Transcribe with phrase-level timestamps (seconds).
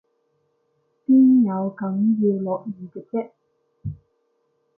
[1.05, 3.31] 邊有梗要落雨嘅啫？